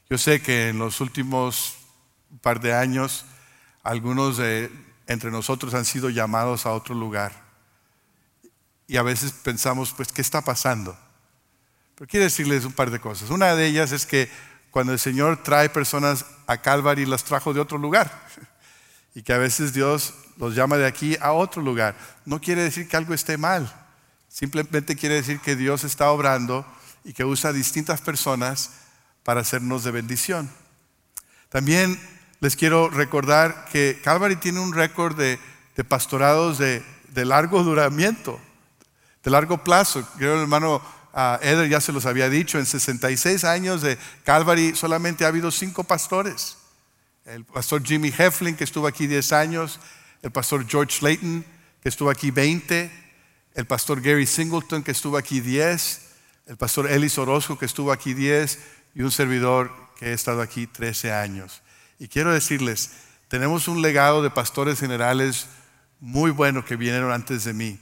[0.08, 1.78] Yo sé que en los últimos
[2.42, 3.24] par de años
[3.82, 4.70] algunos de
[5.08, 7.32] entre nosotros han sido llamados a otro lugar.
[8.86, 10.96] Y a veces pensamos, pues, ¿qué está pasando?
[11.96, 13.30] Pero quiero decirles un par de cosas.
[13.30, 14.30] Una de ellas es que
[14.70, 18.28] cuando el Señor trae personas a Calvary, las trajo de otro lugar.
[19.14, 21.94] Y que a veces Dios los llama de aquí a otro lugar.
[22.24, 23.72] No quiere decir que algo esté mal.
[24.28, 26.66] Simplemente quiere decir que Dios está obrando
[27.04, 28.70] y que usa distintas personas
[29.22, 30.50] para hacernos de bendición.
[31.48, 31.96] También
[32.40, 35.38] les quiero recordar que Calvary tiene un récord de,
[35.84, 36.82] pastorados de,
[37.14, 38.40] largo duramiento,
[39.22, 40.04] de largo plazo.
[40.18, 44.74] Creo el hermano uh, Eder ya se los había dicho, en 66 años de Calvary
[44.74, 46.56] solamente ha habido cinco pastores.
[47.26, 49.78] El pastor Jimmy Heflin, que estuvo aquí 10 años,
[50.22, 51.44] el pastor George Slayton,
[51.82, 52.90] que estuvo aquí 20,
[53.54, 56.00] el pastor Gary Singleton, que estuvo aquí 10,
[56.46, 58.58] el pastor Elis Orozco, que estuvo aquí 10,
[58.94, 61.62] y un servidor que he estado aquí 13 años.
[61.98, 62.92] Y quiero decirles,
[63.28, 65.46] tenemos un legado de pastores generales
[66.00, 67.78] muy bueno que vinieron antes de mí,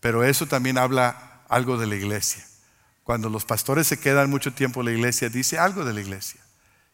[0.00, 2.44] pero eso también habla algo de la iglesia.
[3.04, 6.40] Cuando los pastores se quedan mucho tiempo en la iglesia, dice algo de la iglesia.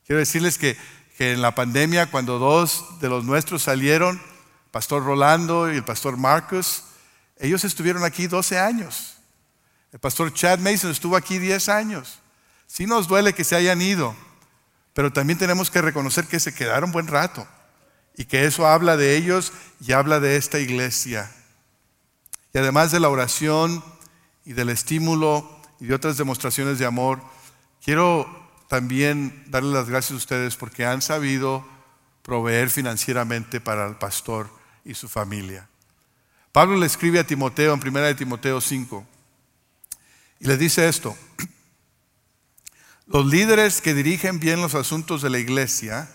[0.06, 0.76] Quiero decirles que,
[1.18, 4.20] que en la pandemia, cuando dos de los nuestros salieron,
[4.76, 6.82] Pastor Rolando y el Pastor Marcus,
[7.38, 9.16] ellos estuvieron aquí 12 años.
[9.90, 12.18] El Pastor Chad Mason estuvo aquí 10 años.
[12.66, 14.14] Sí nos duele que se hayan ido,
[14.92, 17.48] pero también tenemos que reconocer que se quedaron buen rato
[18.18, 21.32] y que eso habla de ellos y habla de esta iglesia.
[22.52, 23.82] Y además de la oración
[24.44, 27.22] y del estímulo y de otras demostraciones de amor,
[27.82, 28.28] quiero
[28.68, 31.66] también darle las gracias a ustedes porque han sabido
[32.22, 34.54] proveer financieramente para el pastor
[34.86, 35.68] y su familia.
[36.52, 39.06] Pablo le escribe a Timoteo en 1 de Timoteo 5
[40.40, 41.16] y le dice esto,
[43.06, 46.08] los líderes que dirigen bien los asuntos de la iglesia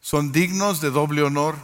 [0.00, 1.56] son dignos de doble honor,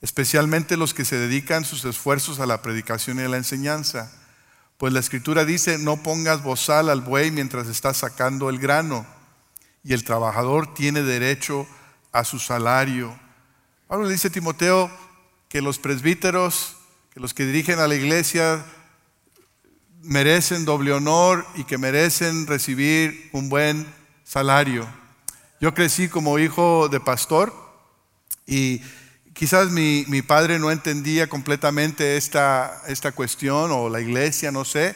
[0.00, 4.12] especialmente los que se dedican sus esfuerzos a la predicación y a la enseñanza.
[4.76, 9.06] Pues la escritura dice, no pongas bozal al buey mientras está sacando el grano,
[9.84, 11.66] y el trabajador tiene derecho
[12.12, 13.18] a su salario.
[13.86, 14.90] Pablo le dice a Timoteo
[15.50, 16.76] que los presbíteros,
[17.12, 18.64] que los que dirigen a la iglesia,
[20.00, 23.84] merecen doble honor y que merecen recibir un buen
[24.22, 24.88] salario.
[25.60, 27.52] Yo crecí como hijo de pastor
[28.46, 28.80] y
[29.32, 34.94] quizás mi, padre no entendía completamente esta, esta cuestión o la iglesia, no sé,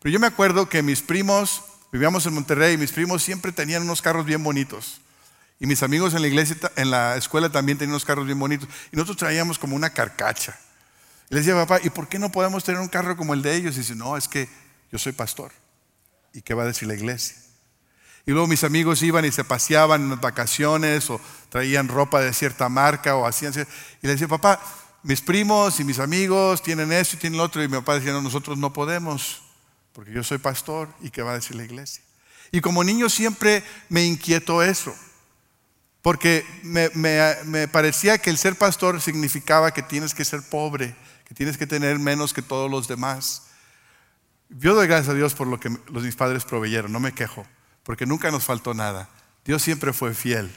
[0.00, 1.62] pero yo me acuerdo que mis primos,
[1.92, 5.01] vivíamos en Monterrey y mis primos siempre tenían unos carros bien bonitos.
[5.62, 8.68] Y mis amigos en la iglesia, en la escuela también tenían unos carros bien bonitos.
[8.90, 10.58] Y nosotros traíamos como una carcacha.
[11.30, 13.54] Y les decía, papá, ¿y por qué no podemos tener un carro como el de
[13.54, 13.76] ellos?
[13.76, 14.48] Y dice, no, es que
[14.90, 15.52] yo soy pastor.
[16.34, 17.36] ¿Y qué va a decir la iglesia?
[18.26, 22.32] Y luego mis amigos iban y se paseaban en las vacaciones o traían ropa de
[22.32, 23.52] cierta marca o hacían...
[24.02, 24.60] Y le decía, papá,
[25.04, 27.62] mis primos y mis amigos tienen esto y tienen lo otro.
[27.62, 29.42] Y mi papá decía, no, nosotros no podemos,
[29.92, 30.88] porque yo soy pastor.
[31.02, 32.02] ¿Y qué va a decir la iglesia?
[32.50, 34.92] Y como niño siempre me inquietó eso,
[36.02, 40.94] porque me, me parecía que el ser pastor significaba que tienes que ser pobre
[41.34, 43.42] tienes que tener menos que todos los demás.
[44.48, 47.46] Yo doy gracias a Dios por lo que los mis padres proveyeron, no me quejo,
[47.82, 49.08] porque nunca nos faltó nada.
[49.44, 50.54] Dios siempre fue fiel.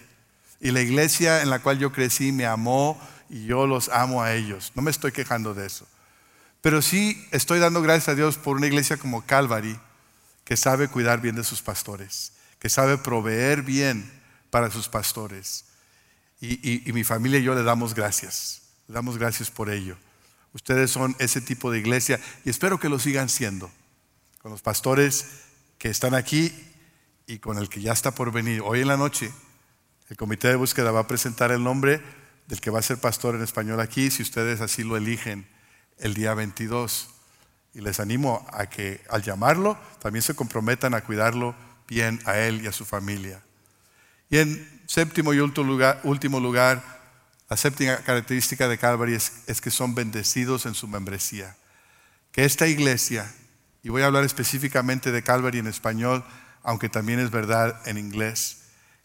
[0.59, 4.33] Y la iglesia en la cual yo crecí me amó y yo los amo a
[4.33, 4.71] ellos.
[4.75, 5.87] No me estoy quejando de eso.
[6.61, 9.79] Pero sí estoy dando gracias a Dios por una iglesia como Calvary
[10.43, 14.11] que sabe cuidar bien de sus pastores, que sabe proveer bien
[14.49, 15.65] para sus pastores.
[16.41, 18.61] Y, mi familia y yo le damos gracias.
[18.87, 19.97] Le damos gracias por ello.
[20.53, 23.71] Ustedes son ese tipo de iglesia y espero que lo sigan siendo.
[24.41, 25.25] Con los pastores
[25.77, 26.53] que están aquí
[27.27, 28.61] y con el que ya está por venir.
[28.63, 29.31] Hoy en la noche
[30.09, 32.01] el comité de búsqueda va a presentar el nombre
[32.47, 35.47] del que va a ser pastor en español aquí, si ustedes así lo eligen
[35.97, 37.09] el día 22.
[37.73, 41.55] Y les animo a que al llamarlo también se comprometan a cuidarlo
[41.87, 43.44] bien a él y a su familia.
[44.29, 46.95] Y en séptimo y último lugar, último lugar
[47.47, 51.55] la séptima característica de Calvary es, que son bendecidos en su membresía.
[52.31, 53.31] Que esta iglesia,
[53.83, 56.23] y voy a hablar específicamente de Calvary en español,
[56.63, 58.63] aunque también es verdad en inglés,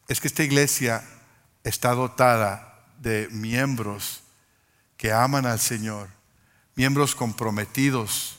[0.09, 1.05] es que esta iglesia
[1.65, 4.23] está dotada de miembros
[4.97, 6.09] que aman al Señor,
[6.75, 8.39] miembros comprometidos,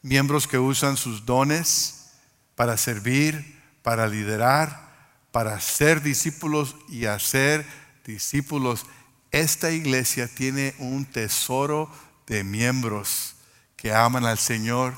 [0.00, 2.12] miembros que usan sus dones
[2.54, 4.91] para servir, para liderar,
[5.32, 7.66] para ser discípulos y hacer
[8.04, 8.86] discípulos
[9.32, 11.90] esta iglesia tiene un tesoro
[12.26, 13.34] de miembros
[13.76, 14.94] que aman al Señor.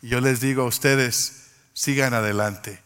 [0.00, 2.82] Y yo les digo a ustedes, sigan adelante.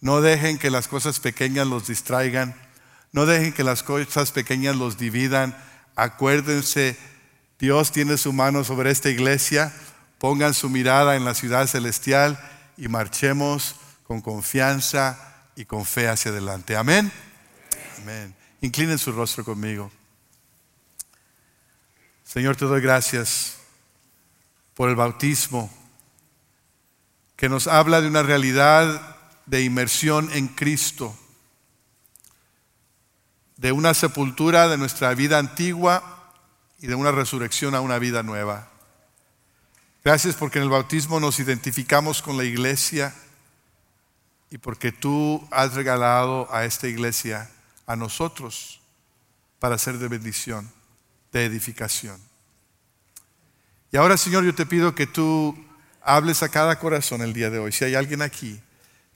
[0.00, 2.54] No dejen que las cosas pequeñas los distraigan.
[3.12, 5.54] No dejen que las cosas pequeñas los dividan.
[5.94, 6.96] Acuérdense,
[7.58, 9.74] Dios tiene su mano sobre esta iglesia.
[10.18, 12.40] Pongan su mirada en la ciudad celestial
[12.78, 15.30] y marchemos con confianza
[15.60, 16.74] y con fe hacia adelante.
[16.74, 17.12] Amén.
[17.98, 18.34] Amén.
[18.62, 19.92] Inclinen su rostro conmigo.
[22.24, 23.58] Señor, te doy gracias
[24.72, 25.70] por el bautismo
[27.36, 31.14] que nos habla de una realidad de inmersión en Cristo,
[33.58, 36.32] de una sepultura de nuestra vida antigua
[36.78, 38.70] y de una resurrección a una vida nueva.
[40.02, 43.14] Gracias porque en el bautismo nos identificamos con la iglesia
[44.50, 47.50] y porque tú has regalado a esta iglesia,
[47.86, 48.80] a nosotros,
[49.58, 50.70] para ser de bendición,
[51.32, 52.20] de edificación.
[53.92, 55.56] Y ahora, Señor, yo te pido que tú
[56.02, 57.72] hables a cada corazón el día de hoy.
[57.72, 58.60] Si hay alguien aquí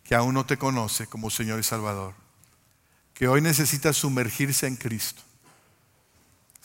[0.03, 2.15] que aún no te conoce como Señor y Salvador,
[3.15, 5.23] que hoy necesita sumergirse en Cristo.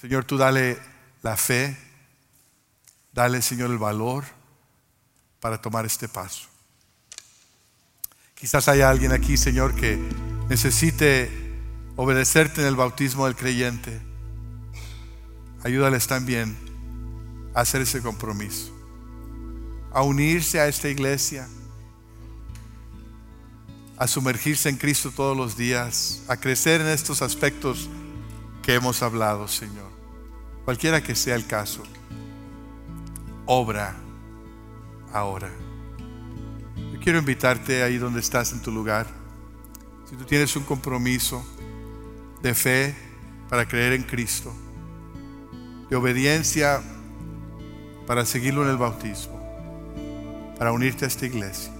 [0.02, 0.80] Señor, tú dale
[1.22, 1.78] la fe,
[3.12, 4.24] Dale, Señor, el valor
[5.40, 6.49] para tomar este paso.
[8.40, 10.00] Quizás haya alguien aquí, Señor, que
[10.48, 11.30] necesite
[11.98, 14.00] obedecerte en el bautismo del creyente.
[15.64, 16.56] Ayúdales también
[17.54, 18.72] a hacer ese compromiso,
[19.92, 21.50] a unirse a esta iglesia,
[23.98, 27.90] a sumergirse en Cristo todos los días, a crecer en estos aspectos
[28.64, 29.90] que hemos hablado, Señor.
[30.64, 31.84] Cualquiera que sea el caso
[33.52, 33.96] obra
[35.12, 35.50] ahora.
[37.02, 39.08] Quiero invitarte ahí donde estás en tu lugar.
[40.10, 41.46] Si tú tienes un compromiso
[42.42, 42.96] de fe
[43.50, 44.54] para creer en Cristo,
[45.90, 46.82] de obediencia
[48.06, 49.40] para seguirlo en el bautismo,
[50.58, 51.72] para unirte a esta iglesia,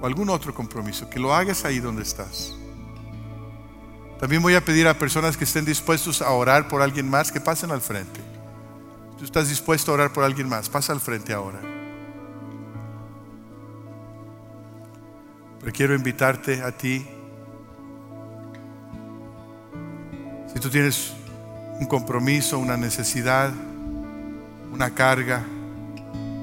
[0.00, 2.54] o algún otro compromiso, que lo hagas ahí donde estás.
[4.18, 7.40] También voy a pedir a personas que estén dispuestos a orar por alguien más que
[7.40, 8.20] pasen al frente.
[9.18, 10.68] Tú estás dispuesto a orar por alguien más.
[10.68, 11.73] Pasa al frente ahora.
[15.64, 17.06] Pero quiero invitarte a ti.
[20.52, 21.14] Si tú tienes
[21.80, 23.50] un compromiso, una necesidad,
[24.70, 25.42] una carga,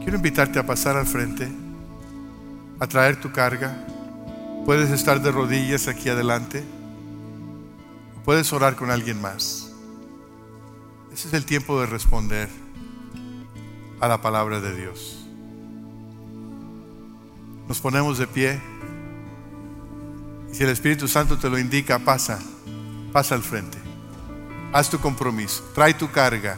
[0.02, 1.48] quiero invitarte a pasar al frente,
[2.80, 3.86] a traer tu carga.
[4.66, 6.64] Puedes estar de rodillas aquí adelante.
[8.26, 9.72] Puedes orar con alguien más.
[11.14, 12.50] Ese es el tiempo de responder
[14.00, 15.28] a la palabra de Dios.
[17.68, 18.71] Nos ponemos de pie.
[20.52, 22.40] Si el Espíritu Santo te lo indica, pasa,
[23.12, 23.78] pasa al frente.
[24.74, 26.58] Haz tu compromiso, trae tu carga,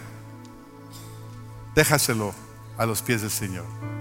[1.76, 2.34] déjaselo
[2.78, 3.93] a los pies del Señor.